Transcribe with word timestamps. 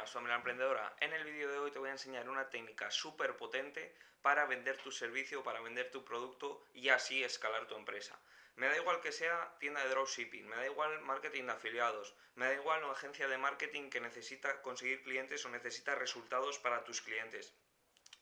buenas, 0.00 0.12
familia 0.12 0.36
emprendedora. 0.36 0.96
En 1.00 1.12
el 1.12 1.24
vídeo 1.24 1.50
de 1.50 1.58
hoy 1.58 1.70
te 1.70 1.78
voy 1.78 1.90
a 1.90 1.92
enseñar 1.92 2.26
una 2.30 2.48
técnica 2.48 2.90
súper 2.90 3.36
potente 3.36 3.94
para 4.22 4.46
vender 4.46 4.78
tu 4.78 4.90
servicio, 4.90 5.42
para 5.42 5.60
vender 5.60 5.90
tu 5.90 6.06
producto 6.06 6.64
y 6.72 6.88
así 6.88 7.22
escalar 7.22 7.66
tu 7.66 7.76
empresa. 7.76 8.18
Me 8.56 8.66
da 8.66 8.76
igual 8.78 9.02
que 9.02 9.12
sea 9.12 9.54
tienda 9.58 9.82
de 9.84 9.90
dropshipping, 9.90 10.48
me 10.48 10.56
da 10.56 10.64
igual 10.64 11.02
marketing 11.02 11.44
de 11.44 11.52
afiliados, 11.52 12.14
me 12.34 12.46
da 12.46 12.54
igual 12.54 12.82
una 12.82 12.92
agencia 12.92 13.28
de 13.28 13.36
marketing 13.36 13.90
que 13.90 14.00
necesita 14.00 14.62
conseguir 14.62 15.02
clientes 15.02 15.44
o 15.44 15.50
necesita 15.50 15.94
resultados 15.94 16.58
para 16.58 16.82
tus 16.82 17.02
clientes. 17.02 17.54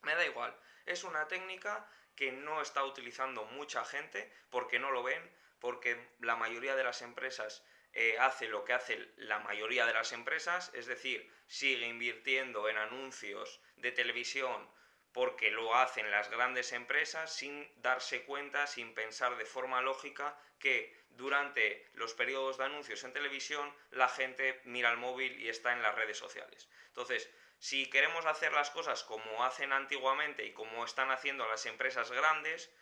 Me 0.02 0.16
da 0.16 0.26
igual, 0.26 0.58
es 0.84 1.04
una 1.04 1.28
técnica 1.28 1.88
que 2.16 2.32
no 2.32 2.60
está 2.60 2.82
utilizando 2.82 3.44
mucha 3.44 3.84
gente 3.84 4.32
porque 4.50 4.80
no 4.80 4.90
lo 4.90 5.04
ven, 5.04 5.22
porque 5.60 6.08
la 6.18 6.34
mayoría 6.34 6.74
de 6.74 6.82
las 6.82 7.02
empresas 7.02 7.64
eh, 8.00 8.16
hace 8.20 8.46
lo 8.46 8.64
que 8.64 8.74
hace 8.74 9.10
la 9.16 9.40
mayoría 9.40 9.84
de 9.84 9.92
las 9.92 10.12
empresas, 10.12 10.70
es 10.72 10.86
decir, 10.86 11.28
sigue 11.48 11.84
invirtiendo 11.88 12.68
en 12.68 12.76
anuncios 12.76 13.60
de 13.74 13.90
televisión 13.90 14.70
porque 15.10 15.50
lo 15.50 15.74
hacen 15.74 16.08
las 16.08 16.30
grandes 16.30 16.72
empresas 16.72 17.34
sin 17.34 17.68
darse 17.82 18.22
cuenta, 18.22 18.68
sin 18.68 18.94
pensar 18.94 19.36
de 19.36 19.44
forma 19.44 19.82
lógica 19.82 20.38
que 20.60 20.96
durante 21.08 21.90
los 21.94 22.14
periodos 22.14 22.56
de 22.56 22.66
anuncios 22.66 23.02
en 23.02 23.12
televisión 23.12 23.74
la 23.90 24.08
gente 24.08 24.60
mira 24.62 24.92
el 24.92 24.98
móvil 24.98 25.36
y 25.40 25.48
está 25.48 25.72
en 25.72 25.82
las 25.82 25.96
redes 25.96 26.18
sociales. 26.18 26.68
Entonces, 26.86 27.28
si 27.58 27.90
queremos 27.90 28.26
hacer 28.26 28.52
las 28.52 28.70
cosas 28.70 29.02
como 29.02 29.44
hacen 29.44 29.72
antiguamente 29.72 30.44
y 30.44 30.52
como 30.52 30.84
están 30.84 31.10
haciendo 31.10 31.48
las 31.48 31.66
empresas 31.66 32.12
grandes, 32.12 32.72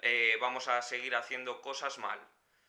eh, 0.00 0.36
vamos 0.40 0.66
a 0.66 0.82
seguir 0.82 1.14
haciendo 1.14 1.62
cosas 1.62 1.98
mal 1.98 2.18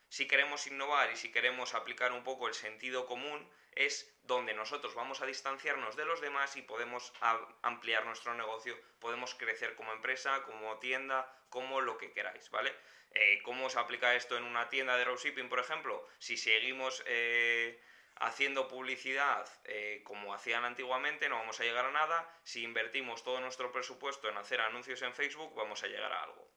si 0.10 0.28
queremos 0.28 0.68
innovar 0.68 1.12
y 1.12 1.16
si 1.18 1.32
queremos 1.32 1.74
aplicar 1.74 2.12
un 2.12 2.24
poco 2.24 2.48
el 2.48 2.54
sentido 2.54 3.06
común, 3.06 3.50
es 3.76 4.12
donde 4.24 4.54
nosotros 4.54 4.96
vamos 4.96 5.22
a 5.22 5.26
distanciarnos 5.26 5.96
de 5.96 6.06
los 6.06 6.20
demás 6.22 6.56
y 6.58 6.62
podemos 6.62 7.14
ampliar 7.62 8.06
nuestro 8.06 8.34
negocio, 8.34 8.78
podemos 9.00 9.36
crecer 9.36 9.76
como 9.76 9.94
empresa, 9.94 10.44
como 10.44 10.80
tienda, 10.80 11.32
como 11.50 11.82
lo 11.82 11.98
que 11.98 12.12
queráis, 12.12 12.50
¿vale? 12.50 12.74
Eh, 13.12 13.42
¿Cómo 13.44 13.70
se 13.70 13.80
aplica 13.80 14.16
esto 14.16 14.38
en 14.38 14.44
una 14.44 14.70
tienda 14.70 14.98
de 14.98 15.06
dropshipping, 15.06 15.50
por 15.50 15.60
ejemplo? 15.60 16.08
Si 16.20 16.38
seguimos 16.38 17.04
eh, 17.06 17.80
haciendo 18.16 18.68
publicidad 18.68 19.48
eh, 19.64 20.02
como 20.04 20.34
hacían 20.34 20.66
antiguamente, 20.66 21.30
no 21.30 21.38
vamos 21.38 21.60
a 21.60 21.64
llegar 21.64 21.86
a 21.86 21.92
nada. 21.92 22.30
Si 22.44 22.64
invertimos 22.64 23.24
todo 23.24 23.40
nuestro 23.40 23.72
presupuesto 23.72 24.30
en 24.30 24.38
hacer 24.38 24.62
anuncios 24.62 25.02
en 25.02 25.14
Facebook, 25.14 25.54
vamos 25.56 25.84
a 25.84 25.88
llegar 25.88 26.12
a 26.12 26.24
algo. 26.24 26.48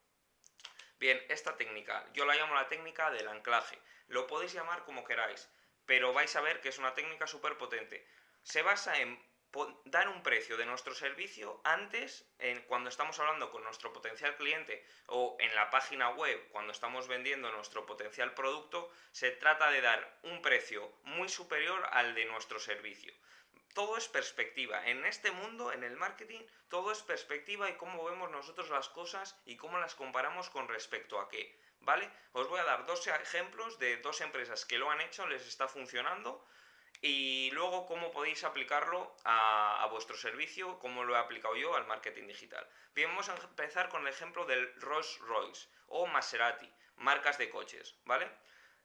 Bien, 1.01 1.19
esta 1.31 1.57
técnica, 1.57 2.05
yo 2.13 2.27
la 2.27 2.35
llamo 2.35 2.55
la 2.55 2.69
técnica 2.69 3.11
del 3.11 3.27
anclaje. 3.27 3.79
Lo 4.09 4.27
podéis 4.27 4.53
llamar 4.53 4.85
como 4.85 5.03
queráis, 5.03 5.49
pero 5.87 6.13
vais 6.13 6.37
a 6.37 6.43
ver 6.43 6.61
que 6.61 6.69
es 6.69 6.77
una 6.77 6.93
técnica 6.93 7.27
súper 7.27 7.57
potente. 7.57 8.07
Se 8.43 8.61
basa 8.61 9.01
en 9.01 9.19
dar 9.87 10.11
un 10.11 10.23
precio 10.23 10.59
de 10.59 10.67
nuestro 10.67 10.95
servicio 10.95 11.63
antes, 11.65 12.31
en, 12.39 12.61
cuando 12.67 12.91
estamos 12.91 13.19
hablando 13.19 13.51
con 13.51 13.65
nuestro 13.65 13.95
potencial 13.95 14.37
cliente 14.37 14.85
o 15.07 15.39
en 15.41 15.55
la 15.55 15.71
página 15.71 16.11
web, 16.11 16.39
cuando 16.51 16.71
estamos 16.71 17.09
vendiendo 17.09 17.51
nuestro 17.51 17.87
potencial 17.87 18.35
producto, 18.35 18.93
se 19.11 19.31
trata 19.31 19.71
de 19.71 19.81
dar 19.81 20.21
un 20.25 20.43
precio 20.43 20.93
muy 21.05 21.31
superior 21.31 21.83
al 21.93 22.15
de 22.15 22.27
nuestro 22.27 22.61
servicio 22.61 23.15
todo 23.75 23.97
es 23.97 24.09
perspectiva. 24.09 24.87
En 24.87 25.05
este 25.07 25.31
mundo, 25.31 25.73
en 25.73 25.85
el 25.85 25.97
marketing, 25.97 26.41
todo 26.69 26.93
es 26.93 27.03
perspectiva 27.03 27.71
y 27.71 27.77
cómo 27.77 28.05
vemos 28.05 28.31
nosotros 28.31 28.71
las 28.71 28.89
cosas 28.89 29.41
y 29.45 29.57
cómo 29.57 29.79
las 29.79 29.95
comparamos 29.95 30.51
con 30.51 30.69
respecto 30.69 31.21
a 31.21 31.29
qué. 31.29 31.59
¿Vale? 31.81 32.11
Os 32.33 32.49
voy 32.49 32.61
a 32.61 32.65
dar 32.65 32.85
dos 32.85 33.07
ejemplos 33.07 33.79
de 33.79 33.97
dos 33.99 34.21
empresas 34.21 34.67
que 34.67 34.77
lo 34.77 34.91
han 34.91 35.01
hecho, 35.01 35.27
les 35.27 35.47
está 35.47 35.67
funcionando 35.67 36.45
y 37.03 37.51
luego 37.53 37.87
cómo 37.87 38.11
podéis 38.11 38.45
aplicarlo 38.45 39.17
a, 39.25 39.87
vuestro 39.91 40.17
servicio, 40.17 40.79
cómo 40.79 41.05
lo 41.05 41.15
he 41.15 41.19
aplicado 41.19 41.57
yo 41.57 41.75
al 41.75 41.87
marketing 41.87 42.27
digital. 42.27 42.69
Vamos 42.95 43.29
a 43.31 43.37
empezar 43.37 43.89
con 43.89 44.03
el 44.03 44.09
ejemplo 44.09 44.45
del 44.45 44.75
Rolls 44.81 45.19
Royce 45.21 45.69
o 45.87 46.07
Maserati, 46.07 46.71
marcas 46.97 47.39
de 47.39 47.49
coches, 47.49 47.97
¿vale? 48.05 48.31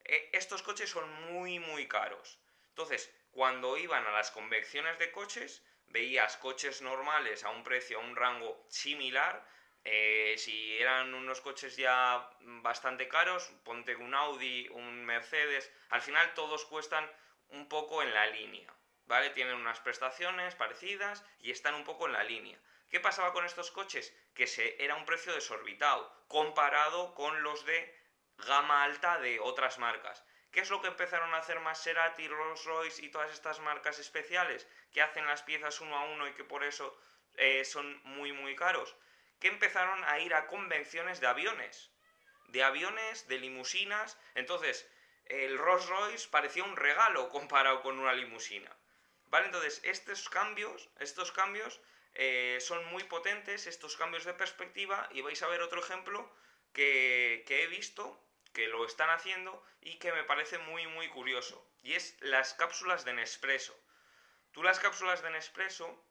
E, 0.05 0.29
estos 0.31 0.63
coches 0.63 0.89
son 0.89 1.11
muy, 1.33 1.59
muy 1.59 1.87
caros. 1.87 2.39
Entonces, 2.69 3.13
cuando 3.35 3.75
iban 3.75 4.07
a 4.07 4.11
las 4.11 4.31
convenciones 4.31 4.97
de 4.97 5.11
coches, 5.11 5.61
veías 5.87 6.37
coches 6.37 6.81
normales 6.81 7.43
a 7.43 7.49
un 7.49 7.65
precio, 7.65 7.99
a 7.99 8.01
un 8.01 8.15
rango 8.15 8.65
similar. 8.69 9.45
Eh, 9.83 10.35
si 10.37 10.77
eran 10.77 11.13
unos 11.13 11.41
coches 11.41 11.75
ya 11.75 12.29
bastante 12.39 13.09
caros, 13.09 13.51
ponte 13.65 13.93
un 13.97 14.15
Audi, 14.15 14.69
un 14.69 15.03
Mercedes, 15.03 15.69
al 15.89 16.01
final 16.01 16.33
todos 16.33 16.63
cuestan 16.63 17.11
un 17.49 17.67
poco 17.67 18.01
en 18.01 18.13
la 18.13 18.25
línea, 18.27 18.73
¿vale? 19.05 19.31
Tienen 19.31 19.55
unas 19.55 19.81
prestaciones 19.81 20.55
parecidas 20.55 21.21
y 21.39 21.51
están 21.51 21.75
un 21.75 21.83
poco 21.83 22.05
en 22.05 22.13
la 22.13 22.23
línea. 22.23 22.57
¿Qué 22.89 23.01
pasaba 23.01 23.33
con 23.33 23.43
estos 23.43 23.69
coches? 23.69 24.15
Que 24.33 24.47
se, 24.47 24.81
era 24.81 24.95
un 24.95 25.03
precio 25.03 25.33
desorbitado 25.33 26.25
comparado 26.29 27.13
con 27.15 27.43
los 27.43 27.65
de 27.65 27.93
gama 28.37 28.85
alta 28.85 29.19
de 29.19 29.41
otras 29.41 29.77
marcas. 29.77 30.23
¿Qué 30.55 30.61
es 30.61 30.69
lo 30.69 30.81
que 30.81 30.87
empezaron 30.87 31.33
a 31.33 31.39
hacer 31.39 31.59
Maserati, 31.59 32.29
Rolls 32.29 32.63
Royce 32.63 33.03
y 33.03 33.09
todas 33.09 33.29
estas 33.33 33.59
marcas 33.59 33.99
especiales 33.99 34.65
que 34.93 35.01
hacen 35.01 35.27
las 35.27 35.43
piezas 35.43 35.81
uno 35.81 35.97
a 35.97 36.05
uno 36.05 36.29
y 36.29 36.31
que 36.31 36.45
por 36.45 36.63
eso 36.63 36.97
eh, 37.35 37.65
son 37.65 38.01
muy 38.05 38.31
muy 38.31 38.55
caros? 38.55 38.95
Que 39.41 39.49
empezaron 39.49 40.01
a 40.05 40.17
ir 40.19 40.33
a 40.33 40.47
convenciones 40.47 41.19
de 41.19 41.27
aviones, 41.27 41.91
de 42.47 42.63
aviones, 42.63 43.27
de 43.27 43.39
limusinas. 43.39 44.17
Entonces, 44.33 44.89
el 45.25 45.57
Rolls 45.57 45.87
Royce 45.87 46.29
parecía 46.29 46.63
un 46.63 46.77
regalo 46.77 47.27
comparado 47.37 47.81
con 47.81 47.99
una 47.99 48.13
limusina. 48.13 48.73
¿Vale? 49.25 49.47
Entonces, 49.47 49.81
estos 49.83 50.29
cambios, 50.29 50.89
estos 51.01 51.33
cambios 51.33 51.81
eh, 52.13 52.59
son 52.61 52.85
muy 52.85 53.03
potentes, 53.03 53.67
estos 53.67 53.97
cambios 53.97 54.23
de 54.23 54.33
perspectiva, 54.33 55.09
y 55.11 55.19
vais 55.19 55.43
a 55.43 55.47
ver 55.47 55.61
otro 55.61 55.81
ejemplo 55.81 56.33
que, 56.71 57.43
que 57.45 57.63
he 57.63 57.67
visto 57.67 58.24
que 58.55 58.67
lo 58.69 58.85
están 58.85 59.09
haciendo 59.09 59.61
y 59.81 59.99
que 59.99 60.13
me 60.13 60.23
parece 60.23 60.57
muy 60.57 60.87
muy 60.87 61.09
curioso. 61.09 61.63
Y 61.83 61.93
es 61.93 62.15
las 62.21 62.55
cápsulas 62.55 63.03
de 63.05 63.13
Nespresso. 63.13 63.77
Tú 64.53 64.63
las 64.63 64.79
cápsulas 64.79 65.21
de 65.21 65.29
Nespresso, 65.29 66.01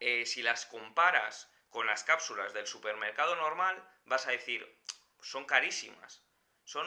eh, 0.00 0.26
si 0.26 0.42
las 0.42 0.66
comparas 0.66 1.48
con 1.70 1.86
las 1.86 2.02
cápsulas 2.02 2.52
del 2.52 2.66
supermercado 2.66 3.36
normal, 3.36 3.80
vas 4.04 4.26
a 4.26 4.32
decir, 4.32 4.60
son 5.22 5.44
carísimas. 5.44 6.22
Son, 6.64 6.84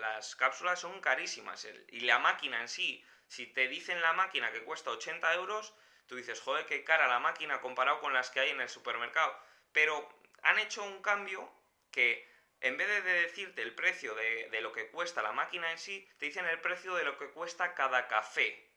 las 0.00 0.34
cápsulas 0.36 0.80
son 0.80 1.00
carísimas. 1.02 1.68
Y 1.88 2.00
la 2.00 2.18
máquina 2.18 2.62
en 2.62 2.68
sí, 2.68 3.04
si 3.26 3.46
te 3.46 3.68
dicen 3.68 4.00
la 4.00 4.14
máquina 4.14 4.50
que 4.50 4.64
cuesta 4.64 4.90
80 4.90 5.34
euros, 5.34 5.74
tú 6.06 6.16
dices, 6.16 6.40
joder, 6.40 6.64
qué 6.64 6.82
cara 6.82 7.06
la 7.08 7.18
máquina 7.18 7.60
comparado 7.60 8.00
con 8.00 8.14
las 8.14 8.30
que 8.30 8.40
hay 8.40 8.50
en 8.50 8.62
el 8.62 8.70
supermercado. 8.70 9.38
Pero 9.72 10.08
han 10.42 10.58
hecho 10.58 10.82
un 10.82 11.02
cambio 11.02 11.52
que 11.90 12.26
en 12.60 12.76
vez 12.76 12.88
de 12.88 13.12
decirte 13.22 13.62
el 13.62 13.74
precio 13.74 14.14
de, 14.14 14.60
lo 14.60 14.72
que 14.72 14.90
cuesta 14.90 15.22
la 15.22 15.32
máquina 15.32 15.70
en 15.70 15.78
sí, 15.78 16.08
te 16.18 16.26
dicen 16.26 16.46
el 16.46 16.60
precio 16.60 16.94
de 16.94 17.04
lo 17.04 17.16
que 17.16 17.30
cuesta 17.30 17.74
cada 17.74 18.08
café. 18.08 18.68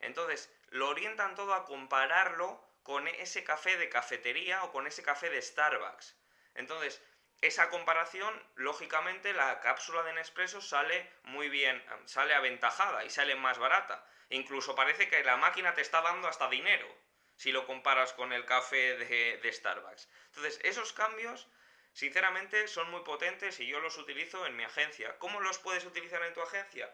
Entonces, 0.00 0.52
lo 0.68 0.88
orientan 0.88 1.34
todo 1.34 1.54
a 1.54 1.64
compararlo 1.64 2.60
con 2.82 3.06
ese 3.06 3.44
café 3.44 3.76
de 3.76 3.88
cafetería 3.88 4.64
o 4.64 4.72
con 4.72 4.86
ese 4.86 5.02
café 5.02 5.30
de 5.30 5.40
Starbucks. 5.40 6.16
Entonces, 6.54 7.00
esa 7.40 7.70
comparación, 7.70 8.34
lógicamente, 8.56 9.32
la 9.32 9.60
cápsula 9.60 10.02
de 10.02 10.14
Nespresso 10.14 10.60
sale 10.60 11.10
muy 11.22 11.48
bien, 11.48 11.82
sale 12.06 12.34
aventajada 12.34 13.04
y 13.04 13.10
sale 13.10 13.36
más 13.36 13.58
barata. 13.58 14.04
Incluso 14.30 14.74
parece 14.74 15.08
que 15.08 15.22
la 15.22 15.36
máquina 15.36 15.74
te 15.74 15.82
está 15.82 16.02
dando 16.02 16.26
hasta 16.26 16.48
dinero 16.48 16.88
si 17.36 17.52
lo 17.52 17.66
comparas 17.66 18.12
con 18.12 18.32
el 18.32 18.44
café 18.44 18.96
de, 18.96 19.38
de 19.38 19.52
Starbucks. 19.52 20.08
Entonces, 20.26 20.60
esos 20.62 20.92
cambios 20.92 21.48
Sinceramente 21.94 22.66
son 22.66 22.90
muy 22.90 23.02
potentes 23.02 23.60
y 23.60 23.68
yo 23.68 23.78
los 23.78 23.96
utilizo 23.98 24.44
en 24.46 24.56
mi 24.56 24.64
agencia. 24.64 25.16
¿Cómo 25.18 25.40
los 25.40 25.60
puedes 25.60 25.84
utilizar 25.84 26.20
en 26.24 26.34
tu 26.34 26.42
agencia? 26.42 26.92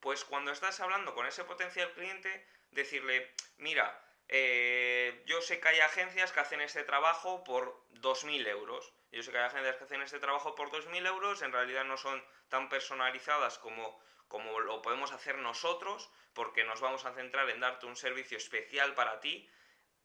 Pues 0.00 0.24
cuando 0.24 0.50
estás 0.50 0.80
hablando 0.80 1.14
con 1.14 1.24
ese 1.24 1.44
potencial 1.44 1.92
cliente, 1.92 2.44
decirle, 2.72 3.32
mira, 3.58 4.04
eh, 4.26 5.22
yo 5.26 5.40
sé 5.40 5.60
que 5.60 5.68
hay 5.68 5.78
agencias 5.78 6.32
que 6.32 6.40
hacen 6.40 6.60
este 6.62 6.82
trabajo 6.82 7.44
por 7.44 7.86
2.000 7.90 8.44
euros. 8.48 8.92
Yo 9.12 9.22
sé 9.22 9.30
que 9.30 9.38
hay 9.38 9.44
agencias 9.44 9.76
que 9.76 9.84
hacen 9.84 10.02
este 10.02 10.18
trabajo 10.18 10.56
por 10.56 10.72
2.000 10.72 11.06
euros, 11.06 11.42
en 11.42 11.52
realidad 11.52 11.84
no 11.84 11.96
son 11.96 12.20
tan 12.48 12.68
personalizadas 12.68 13.56
como, 13.60 14.02
como 14.26 14.58
lo 14.58 14.82
podemos 14.82 15.12
hacer 15.12 15.38
nosotros, 15.38 16.10
porque 16.34 16.64
nos 16.64 16.80
vamos 16.80 17.04
a 17.04 17.14
centrar 17.14 17.48
en 17.50 17.60
darte 17.60 17.86
un 17.86 17.94
servicio 17.94 18.36
especial 18.36 18.94
para 18.94 19.20
ti, 19.20 19.48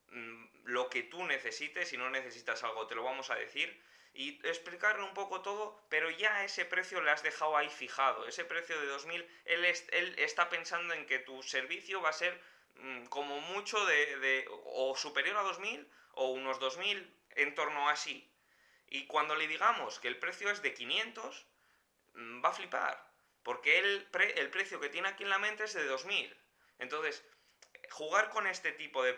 mm, 0.10 0.46
lo 0.66 0.88
que 0.88 1.02
tú 1.02 1.24
necesites, 1.24 1.90
si 1.90 1.98
no 1.98 2.12
necesitas 2.12 2.64
algo 2.64 2.86
te 2.86 2.94
lo 2.94 3.04
vamos 3.04 3.31
a 3.31 3.36
decir 3.36 3.84
y 4.16 4.40
explicarle 4.48 5.04
un 5.04 5.14
poco 5.14 5.42
todo, 5.42 5.86
pero 5.90 6.10
ya 6.10 6.44
ese 6.46 6.66
precio 6.66 7.02
le 7.02 7.12
has 7.12 7.22
dejado 7.22 7.58
ahí 7.58 7.70
fijado. 7.70 8.26
Ese 8.28 8.46
precio 8.46 8.80
de 8.80 8.88
2.000, 8.88 9.28
él, 9.46 9.66
él 9.66 10.16
está 10.18 10.50
pensando 10.50 10.94
en 10.94 11.06
que 11.06 11.20
tu 11.20 11.44
servicio 11.44 12.02
va 12.02 12.10
a 12.10 12.14
ser 12.14 12.42
mm, 12.76 13.06
como 13.08 13.42
mucho 13.42 13.86
de, 13.86 14.46
o 14.66 14.96
superior 14.96 15.36
a 15.38 15.44
2.000 15.44 15.88
o 16.14 16.32
unos 16.32 16.60
2.000 16.60 17.14
en 17.32 17.56
torno 17.56 17.90
a 17.90 17.92
así. 17.92 18.32
Y 18.88 19.06
cuando 19.08 19.36
le 19.36 19.48
digamos 19.48 20.00
que 20.00 20.08
el 20.08 20.18
precio 20.18 20.50
es 20.50 20.62
de 20.62 20.74
500, 20.74 21.46
mm, 22.14 22.44
va 22.44 22.50
a 22.50 22.54
flipar, 22.54 23.12
porque 23.44 23.80
el, 23.80 24.08
el 24.36 24.50
precio 24.50 24.80
que 24.80 24.90
tiene 24.90 25.10
aquí 25.10 25.24
en 25.24 25.30
la 25.30 25.40
mente 25.40 25.66
es 25.66 25.74
de 25.74 25.90
2.000. 25.90 26.34
Entonces, 26.80 27.24
jugar 27.90 28.30
con 28.30 28.48
este 28.48 28.72
tipo 28.72 29.04
de, 29.04 29.14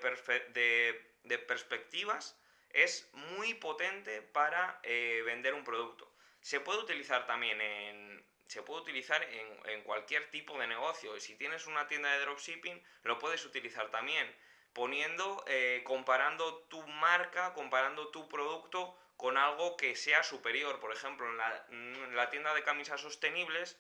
perspectivas 1.48 2.40
es 2.72 3.10
muy 3.14 3.54
potente 3.56 4.22
para 4.22 4.80
eh, 4.84 5.22
vender 5.26 5.54
un 5.54 5.64
producto. 5.64 6.12
Se 6.42 6.60
puede 6.60 6.80
utilizar 6.80 7.26
también 7.26 7.60
en, 7.62 8.26
se 8.48 8.62
puede 8.62 8.82
utilizar 8.82 9.22
en, 9.24 9.84
cualquier 9.84 10.30
tipo 10.32 10.58
de 10.60 10.68
negocio. 10.68 11.20
Si 11.20 11.36
tienes 11.36 11.68
una 11.68 11.88
tienda 11.88 12.12
de 12.14 12.20
dropshipping, 12.20 12.82
lo 13.04 13.20
puedes 13.20 13.46
utilizar 13.46 13.90
también. 13.92 14.34
Poniendo, 14.74 15.44
eh, 15.48 15.82
comparando 15.86 16.64
tu 16.64 16.86
marca, 16.88 17.54
comparando 17.54 18.10
tu 18.10 18.28
producto 18.30 18.98
con 19.16 19.38
algo 19.38 19.76
que 19.76 19.96
sea 19.96 20.24
superior. 20.24 20.80
Por 20.80 20.94
ejemplo, 20.94 21.28
en 21.30 21.38
la, 21.38 21.66
en 21.70 22.16
la 22.16 22.30
tienda 22.30 22.54
de 22.54 22.64
camisas 22.64 23.02
sostenibles, 23.02 23.80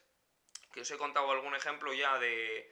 que 0.74 0.82
os 0.82 0.92
he 0.92 0.98
contado 0.98 1.32
algún 1.32 1.56
ejemplo 1.56 1.94
ya 1.94 2.18
de, 2.20 2.72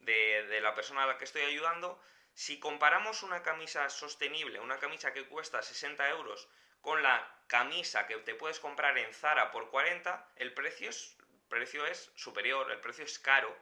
de, 0.00 0.60
la 0.60 0.74
persona 0.74 1.04
a 1.04 1.06
la 1.06 1.18
que 1.18 1.24
estoy 1.24 1.42
ayudando, 1.42 2.00
si 2.36 2.60
comparamos 2.60 3.22
una 3.22 3.42
camisa 3.42 3.88
sostenible, 3.88 4.60
una 4.60 4.78
camisa 4.78 5.14
que 5.14 5.26
cuesta 5.26 5.62
60 5.62 6.10
euros, 6.10 6.46
con 6.82 7.02
la 7.02 7.26
camisa 7.46 8.06
que 8.06 8.14
te 8.18 8.34
puedes 8.34 8.60
comprar 8.60 8.98
en 8.98 9.14
Zara 9.14 9.50
por 9.50 9.70
40, 9.70 10.32
el 10.36 10.52
precio 10.52 10.90
es, 10.90 11.16
precio 11.48 11.86
es 11.86 12.12
superior, 12.14 12.70
el 12.70 12.80
precio 12.80 13.04
es 13.04 13.18
caro, 13.18 13.56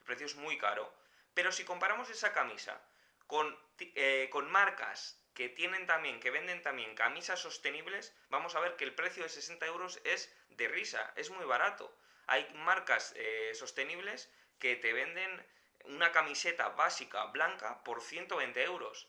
el 0.00 0.04
precio 0.06 0.26
es 0.26 0.34
muy 0.34 0.58
caro. 0.58 0.92
Pero 1.34 1.52
si 1.52 1.64
comparamos 1.64 2.10
esa 2.10 2.32
camisa 2.32 2.82
con, 3.28 3.56
eh, 3.78 4.28
con 4.32 4.50
marcas 4.50 5.22
que 5.32 5.48
tienen 5.48 5.86
también, 5.86 6.18
que 6.18 6.32
venden 6.32 6.62
también 6.62 6.96
camisas 6.96 7.38
sostenibles, 7.38 8.12
vamos 8.28 8.56
a 8.56 8.60
ver 8.60 8.74
que 8.74 8.84
el 8.84 8.94
precio 8.96 9.22
de 9.22 9.28
60 9.28 9.66
euros 9.66 10.00
es 10.02 10.34
de 10.48 10.66
risa, 10.66 11.12
es 11.14 11.30
muy 11.30 11.44
barato. 11.44 11.96
Hay 12.26 12.52
marcas 12.54 13.14
eh, 13.16 13.52
sostenibles 13.54 14.28
que 14.58 14.74
te 14.74 14.92
venden 14.92 15.46
una 15.88 16.12
camiseta 16.12 16.70
básica 16.70 17.24
blanca 17.26 17.82
por 17.84 18.00
120 18.00 18.62
euros. 18.64 19.08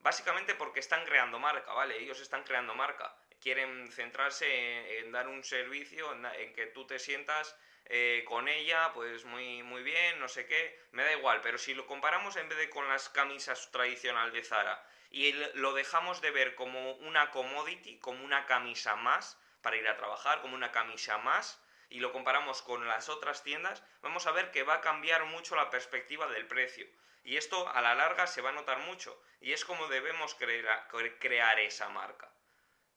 Básicamente 0.00 0.54
porque 0.54 0.80
están 0.80 1.04
creando 1.04 1.38
marca, 1.38 1.72
¿vale? 1.72 1.98
Ellos 1.98 2.20
están 2.20 2.44
creando 2.44 2.74
marca. 2.74 3.14
Quieren 3.40 3.90
centrarse 3.90 4.98
en, 4.98 5.12
dar 5.12 5.28
un 5.28 5.42
servicio, 5.44 6.12
en, 6.12 6.52
que 6.54 6.66
tú 6.66 6.86
te 6.86 6.98
sientas 6.98 7.56
eh, 7.84 8.24
con 8.26 8.48
ella, 8.48 8.92
pues 8.94 9.24
muy, 9.24 9.62
muy 9.62 9.82
bien, 9.82 10.20
no 10.20 10.28
sé 10.28 10.46
qué, 10.46 10.78
me 10.92 11.04
da 11.04 11.12
igual. 11.12 11.40
Pero 11.40 11.58
si 11.58 11.74
lo 11.74 11.86
comparamos 11.86 12.36
en 12.36 12.48
vez 12.48 12.58
de 12.58 12.70
con 12.70 12.88
las 12.88 13.08
camisas 13.08 13.70
tradicionales 13.70 14.32
de 14.32 14.44
Zara 14.44 14.84
y 15.10 15.32
lo 15.54 15.72
dejamos 15.72 16.20
de 16.20 16.30
ver 16.30 16.54
como 16.54 16.92
una 16.96 17.30
commodity, 17.30 17.98
como 17.98 18.24
una 18.24 18.46
camisa 18.46 18.96
más 18.96 19.38
para 19.62 19.76
ir 19.76 19.88
a 19.88 19.96
trabajar, 19.96 20.40
como 20.42 20.54
una 20.54 20.70
camisa 20.70 21.18
más, 21.18 21.62
y 21.88 22.00
lo 22.00 22.12
comparamos 22.12 22.62
con 22.62 22.86
las 22.86 23.08
otras 23.08 23.42
tiendas, 23.42 23.82
vamos 24.02 24.26
a 24.26 24.32
ver 24.32 24.50
que 24.50 24.62
va 24.62 24.74
a 24.74 24.80
cambiar 24.80 25.24
mucho 25.24 25.56
la 25.56 25.70
perspectiva 25.70 26.26
del 26.28 26.46
precio. 26.46 26.86
Y 27.24 27.36
esto 27.36 27.68
a 27.68 27.80
la 27.80 27.94
larga 27.94 28.26
se 28.26 28.40
va 28.40 28.50
a 28.50 28.54
notar 28.54 28.78
mucho. 28.78 29.20
Y 29.40 29.52
es 29.52 29.64
como 29.64 29.88
debemos 29.88 30.34
crear, 30.34 31.60
esa 31.60 31.88
marca, 31.88 32.32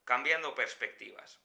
cambiando 0.06 0.56
perspectivas. 0.56 1.40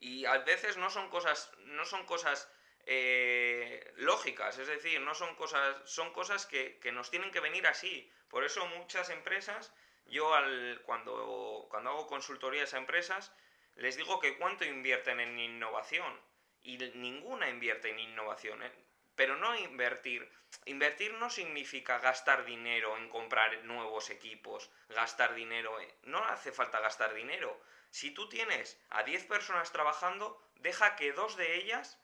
Y 0.00 0.24
a 0.24 0.38
veces 0.38 0.76
no 0.76 0.90
son 0.90 1.08
cosas, 1.08 1.52
no 1.58 1.84
son 1.84 2.04
cosas 2.04 2.50
eh, 2.86 3.92
lógicas, 3.96 4.58
es 4.58 4.66
decir, 4.66 5.00
no 5.00 5.14
son 5.14 5.36
cosas, 5.36 5.76
son 5.84 6.12
cosas 6.12 6.46
que, 6.46 6.80
nos 6.92 7.10
tienen 7.10 7.30
que 7.30 7.40
venir 7.40 7.66
así. 7.66 8.12
Por 8.28 8.44
eso 8.44 8.66
muchas 8.66 9.10
empresas, 9.10 9.72
yo 10.06 10.34
al, 10.34 10.82
cuando, 10.84 11.66
cuando 11.70 11.90
hago 11.90 12.06
consultorías 12.08 12.74
a 12.74 12.78
empresas, 12.78 13.32
les 13.76 13.96
digo 13.96 14.20
que 14.20 14.36
cuánto 14.36 14.64
invierten 14.64 15.20
en 15.20 15.38
innovación. 15.38 16.20
Y 16.62 16.78
ninguna 16.78 17.48
invierte 17.48 17.90
en 17.90 17.98
innovación. 17.98 18.62
¿eh? 18.62 18.72
Pero 19.16 19.36
no 19.36 19.56
invertir. 19.56 20.30
Invertir 20.66 21.14
no 21.14 21.30
significa 21.30 21.98
gastar 21.98 22.44
dinero 22.44 22.96
en 22.96 23.08
comprar 23.08 23.64
nuevos 23.64 24.10
equipos, 24.10 24.70
gastar 24.88 25.34
dinero. 25.34 25.76
No 26.02 26.24
hace 26.24 26.52
falta 26.52 26.80
gastar 26.80 27.14
dinero. 27.14 27.60
Si 27.90 28.12
tú 28.12 28.28
tienes 28.28 28.80
a 28.90 29.02
10 29.02 29.26
personas 29.26 29.72
trabajando, 29.72 30.40
deja 30.56 30.94
que 30.96 31.12
dos 31.12 31.36
de 31.36 31.56
ellas 31.56 31.98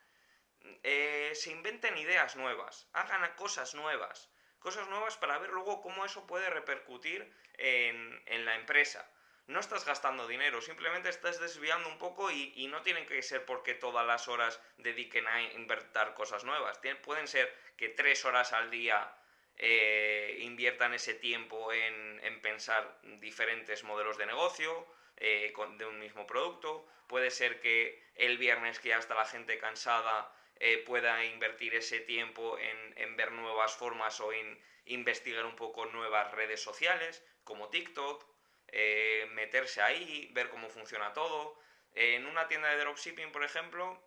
eh, 0.83 1.33
se 1.35 1.51
inventen 1.51 1.97
ideas 1.97 2.37
nuevas, 2.37 2.89
hagan 2.93 3.33
cosas 3.37 3.75
nuevas. 3.75 4.29
Cosas 4.59 4.89
nuevas 4.89 5.17
para 5.17 5.39
ver 5.39 5.51
luego 5.51 5.81
cómo 5.81 6.05
eso 6.05 6.27
puede 6.27 6.51
repercutir 6.51 7.33
en 7.59 8.45
la 8.45 8.57
empresa 8.57 9.09
no 9.49 9.61
estás 9.61 9.87
gastando 9.87 10.29
dinero, 10.29 10.61
simplemente 10.61 11.09
estás 11.09 11.41
desviando 11.41 11.89
un 11.89 11.99
poco 11.99 12.31
y, 12.31 12.67
no 12.69 12.83
tienen 12.83 13.07
que 13.07 13.23
ser 13.23 13.47
porque 13.47 13.75
todas 13.75 14.07
las 14.07 14.29
horas 14.29 14.61
dediquen 14.77 15.27
a 15.27 15.43
invertir 15.43 16.13
cosas 16.15 16.45
nuevas. 16.45 16.79
pueden 17.03 17.27
ser 17.27 17.53
que 17.77 17.89
tres 17.89 18.27
horas 18.27 18.53
al 18.53 18.71
día 18.71 19.11
eh, 19.57 20.39
inviertan 20.43 20.93
ese 20.93 21.15
tiempo 21.15 21.73
en, 21.73 22.41
pensar 22.43 22.99
diferentes 23.21 23.85
modelos 23.85 24.19
de 24.19 24.27
negocio 24.27 24.87
eh, 25.17 25.53
de 25.79 25.87
un 25.87 25.99
mismo 25.99 26.27
producto. 26.27 26.87
Puede 27.07 27.31
ser 27.31 27.61
que 27.61 28.05
el 28.17 28.37
viernes 28.37 28.79
que 28.79 28.91
ya 28.91 28.99
está 28.99 29.15
la 29.15 29.25
gente 29.25 29.59
cansada 29.59 30.31
eh, 30.57 30.79
pueda 30.79 31.25
invertir 31.25 31.75
ese 31.75 32.01
tiempo 32.01 32.59
en, 32.59 32.99
en 32.99 33.17
ver 33.17 33.33
nuevas 33.33 33.75
formas 33.75 34.21
o 34.21 34.31
en 34.31 34.63
investigar 34.85 35.47
un 35.47 35.57
poco 35.57 35.87
nuevas 35.87 36.33
redes 36.33 36.63
sociales 36.63 37.25
como 37.45 37.71
TikTok 37.71 38.38
eh, 38.69 39.27
meterse 39.33 39.83
ahí, 39.83 40.31
ver 40.33 40.51
cómo 40.51 40.69
funciona 40.69 41.13
todo. 41.13 41.59
en 41.95 42.27
una 42.27 42.47
tienda 42.49 42.69
de 42.69 42.79
dropshipping, 42.79 43.33
por 43.33 43.45
ejemplo, 43.45 44.01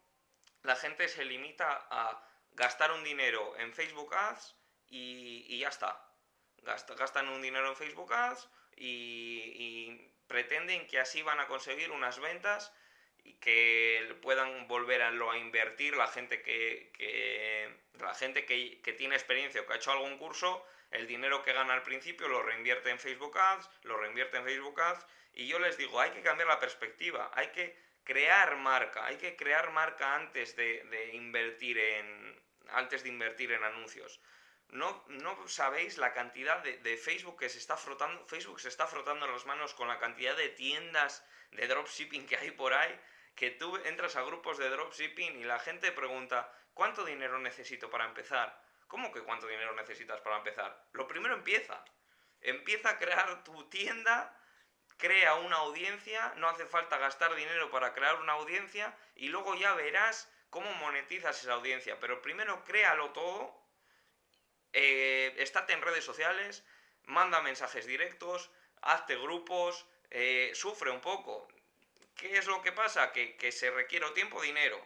la 0.64 0.76
gente 0.76 1.08
se 1.08 1.26
limita 1.26 1.88
a 1.90 2.24
gastar 2.52 2.92
un 2.92 3.04
dinero 3.04 3.58
en 3.58 3.74
Facebook 3.74 4.14
Ads 4.14 4.56
y, 4.88 5.60
ya 5.60 5.70
está. 5.70 6.08
gastan 6.62 7.30
un 7.30 7.42
dinero 7.42 7.70
en 7.70 7.76
Facebook 7.76 8.14
Ads 8.14 8.50
y, 8.76 10.08
pretenden 10.28 10.88
que 10.88 10.98
así 10.98 11.22
van 11.24 11.42
a 11.42 11.48
conseguir 11.48 11.92
unas 11.92 12.20
ventas 12.20 12.72
y 13.18 13.34
que 13.34 14.18
puedan 14.22 14.66
volver 14.70 15.02
a, 15.02 15.10
a 15.10 15.38
invertir 15.38 15.98
la 15.98 16.08
gente 16.08 16.42
que, 16.42 16.92
la 18.00 18.14
gente 18.14 18.46
que, 18.46 18.82
que, 18.82 18.94
tiene 18.94 19.16
experiencia 19.16 19.62
o 19.62 19.66
que 19.66 19.74
ha 19.74 19.76
hecho 19.76 19.92
algún 19.92 20.18
curso 20.18 20.66
el 20.92 21.08
dinero 21.08 21.44
que 21.44 21.54
gana 21.54 21.74
al 21.74 21.84
principio 21.84 22.28
lo 22.28 22.44
reinvierte 22.44 22.90
en 22.90 23.00
Facebook 23.00 23.38
Ads, 23.38 23.70
lo 23.84 23.98
reinvierte 23.98 24.38
en 24.38 24.44
Facebook 24.44 24.80
Ads 24.80 25.06
y 25.34 25.48
yo 25.48 25.60
les 25.60 25.78
digo, 25.78 26.00
hay 26.00 26.12
que 26.12 26.22
cambiar 26.22 26.50
la 26.50 26.60
perspectiva, 26.60 27.32
hay 27.34 27.48
que 27.48 27.78
crear 28.04 28.58
marca, 28.58 29.06
hay 29.06 29.18
que 29.18 29.36
crear 29.36 29.72
marca 29.72 30.16
antes 30.16 30.56
de, 30.56 31.12
invertir 31.14 31.78
en 31.78 32.42
antes 32.70 33.04
de 33.04 33.10
invertir 33.10 33.52
en 33.52 33.64
anuncios. 33.64 34.22
No, 34.70 35.04
no 35.08 35.48
sabéis 35.50 35.98
la 35.98 36.14
cantidad 36.14 36.64
de, 36.64 36.98
Facebook 36.98 37.40
que 37.40 37.50
se 37.50 37.58
está 37.58 37.76
frotando, 37.76 38.26
Facebook 38.28 38.62
se 38.62 38.70
está 38.70 38.88
frotando 38.88 39.28
las 39.28 39.46
manos 39.46 39.74
con 39.74 39.90
la 39.90 40.00
cantidad 40.00 40.36
de 40.38 40.50
tiendas 40.50 41.26
de 41.52 41.68
dropshipping 41.68 42.26
que 42.26 42.38
hay 42.38 42.52
por 42.52 42.74
ahí, 42.74 42.98
que 43.36 43.52
tú 43.52 43.76
entras 43.84 44.16
a 44.16 44.24
grupos 44.24 44.58
de 44.58 44.70
dropshipping 44.70 45.42
y 45.42 45.44
la 45.44 45.60
gente 45.60 45.92
pregunta, 45.92 46.50
¿cuánto 46.74 47.04
dinero 47.04 47.40
necesito 47.40 47.90
para 47.90 48.06
empezar? 48.06 48.58
¿Cómo 48.92 49.14
que 49.14 49.22
cuánto 49.22 49.48
dinero 49.48 49.74
necesitas 49.74 50.20
para 50.20 50.36
empezar? 50.36 50.84
Lo 50.92 51.08
primero 51.08 51.34
empieza. 51.34 51.82
Empieza 52.42 52.90
a 52.90 52.98
crear 52.98 53.42
tu 53.46 53.70
tienda, 53.70 54.38
crea 54.98 55.36
una 55.36 55.56
audiencia, 55.56 56.34
no 56.36 56.50
hace 56.50 56.66
falta 56.66 56.98
gastar 56.98 57.34
dinero 57.36 57.72
para 57.72 57.94
crear 57.94 58.20
una 58.20 58.34
audiencia 58.34 58.94
y 59.16 59.30
luego 59.30 59.56
ya 59.56 59.74
verás 59.76 60.30
cómo 60.50 60.70
monetizas 60.74 61.42
esa 61.42 61.54
audiencia. 61.54 62.02
Pero 62.02 62.22
primero 62.22 62.66
créalo 62.66 63.12
todo, 63.12 63.58
eh, 64.74 65.36
estate 65.38 65.72
en 65.72 65.84
redes 65.84 66.04
sociales, 66.04 66.66
manda 67.06 67.40
mensajes 67.40 67.86
directos, 67.86 68.52
hazte 68.82 69.16
grupos, 69.16 69.86
eh, 70.10 70.52
sufre 70.54 70.92
un 70.92 71.00
poco. 71.00 71.48
¿Qué 72.18 72.38
es 72.38 72.46
lo 72.46 72.62
que 72.62 72.74
pasa? 72.74 73.14
Que, 73.14 73.38
que 73.38 73.54
se 73.54 73.72
requiere 73.72 74.12
tiempo, 74.12 74.42
dinero. 74.42 74.86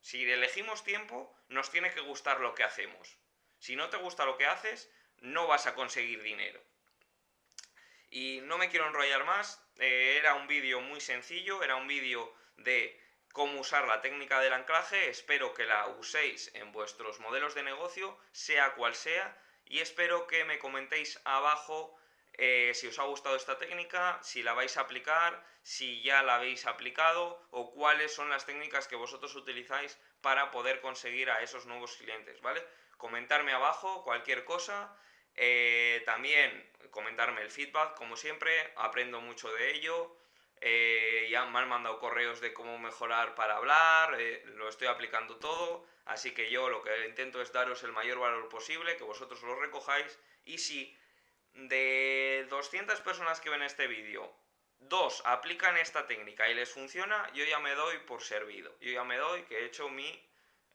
Si 0.00 0.30
elegimos 0.30 0.84
tiempo, 0.84 1.34
nos 1.48 1.70
tiene 1.70 1.92
que 1.92 2.00
gustar 2.00 2.40
lo 2.40 2.54
que 2.54 2.64
hacemos. 2.64 3.16
Si 3.58 3.76
no 3.76 3.90
te 3.90 3.96
gusta 3.96 4.24
lo 4.24 4.36
que 4.36 4.46
haces, 4.46 4.90
no 5.18 5.46
vas 5.46 5.66
a 5.66 5.74
conseguir 5.74 6.22
dinero. 6.22 6.62
Y 8.10 8.40
no 8.44 8.56
me 8.56 8.70
quiero 8.70 8.86
enrollar 8.86 9.24
más, 9.24 9.62
eh, 9.78 10.16
era 10.16 10.34
un 10.34 10.46
vídeo 10.46 10.80
muy 10.80 11.00
sencillo, 11.00 11.62
era 11.62 11.76
un 11.76 11.88
vídeo 11.88 12.34
de 12.56 12.98
cómo 13.32 13.60
usar 13.60 13.86
la 13.86 14.00
técnica 14.00 14.40
del 14.40 14.52
anclaje, 14.52 15.10
espero 15.10 15.52
que 15.54 15.66
la 15.66 15.86
uséis 15.88 16.50
en 16.54 16.72
vuestros 16.72 17.20
modelos 17.20 17.54
de 17.54 17.62
negocio, 17.62 18.18
sea 18.32 18.74
cual 18.74 18.94
sea, 18.94 19.36
y 19.66 19.80
espero 19.80 20.26
que 20.26 20.44
me 20.44 20.58
comentéis 20.58 21.20
abajo 21.24 21.97
eh, 22.38 22.72
si 22.74 22.86
os 22.86 22.98
ha 22.98 23.04
gustado 23.04 23.36
esta 23.36 23.58
técnica, 23.58 24.18
si 24.22 24.42
la 24.42 24.54
vais 24.54 24.76
a 24.76 24.82
aplicar, 24.82 25.44
si 25.62 26.00
ya 26.02 26.22
la 26.22 26.36
habéis 26.36 26.66
aplicado 26.66 27.42
o 27.50 27.70
cuáles 27.72 28.14
son 28.14 28.30
las 28.30 28.46
técnicas 28.46 28.88
que 28.88 28.96
vosotros 28.96 29.34
utilizáis 29.34 29.98
para 30.20 30.50
poder 30.50 30.80
conseguir 30.80 31.30
a 31.30 31.42
esos 31.42 31.66
nuevos 31.66 31.96
clientes, 31.96 32.40
¿vale? 32.40 32.64
Comentarme 32.96 33.52
abajo 33.52 34.02
cualquier 34.04 34.44
cosa, 34.44 34.96
eh, 35.34 36.02
también 36.06 36.72
comentarme 36.90 37.42
el 37.42 37.50
feedback, 37.50 37.94
como 37.94 38.16
siempre, 38.16 38.72
aprendo 38.76 39.20
mucho 39.20 39.52
de 39.52 39.74
ello. 39.74 40.16
Eh, 40.60 41.28
ya 41.30 41.44
me 41.44 41.58
han 41.60 41.68
mandado 41.68 42.00
correos 42.00 42.40
de 42.40 42.52
cómo 42.52 42.78
mejorar 42.78 43.34
para 43.36 43.56
hablar, 43.56 44.18
lo 44.46 44.68
estoy 44.68 44.88
aplicando 44.88 45.36
todo, 45.36 45.86
Así 46.08 46.32
que 46.32 46.48
yo 46.48 46.70
lo 46.70 46.82
que 46.82 47.06
intento 47.06 47.42
es 47.42 47.52
daros 47.52 47.82
el 47.82 47.92
mayor 47.92 48.18
valor 48.18 48.48
posible, 48.48 48.96
que 48.96 49.04
vosotros 49.04 49.42
lo 49.42 49.60
recojáis. 49.60 50.18
Y 50.46 50.56
si 50.56 50.98
de 51.66 52.46
200 52.50 53.00
personas 53.00 53.40
que 53.40 53.50
ven 53.50 53.62
este 53.62 53.88
vídeo, 53.88 54.32
dos 54.78 55.22
aplican 55.24 55.76
esta 55.76 56.06
técnica 56.06 56.48
y 56.48 56.54
les 56.54 56.70
funciona, 56.70 57.30
yo 57.32 57.44
ya 57.44 57.58
me 57.58 57.74
doy 57.74 57.98
por 57.98 58.22
servido. 58.22 58.76
Yo 58.80 58.92
ya 58.92 59.04
me 59.04 59.16
doy 59.16 59.42
que 59.42 59.58
he 59.58 59.64
hecho 59.64 59.88
mi, 59.88 60.24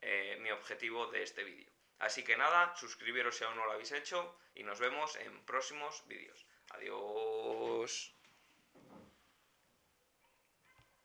eh, 0.01 0.37
mi 0.41 0.51
objetivo 0.51 1.07
de 1.07 1.23
este 1.23 1.43
vídeo. 1.43 1.71
Así 1.99 2.23
que 2.23 2.35
nada, 2.35 2.75
suscribiros 2.75 3.37
si 3.37 3.45
aún 3.45 3.55
no 3.55 3.65
lo 3.65 3.71
habéis 3.71 3.93
hecho 3.93 4.37
y 4.55 4.63
nos 4.63 4.79
vemos 4.79 5.15
en 5.15 5.45
próximos 5.45 6.05
vídeos. 6.07 6.45
Adiós. 6.71 8.13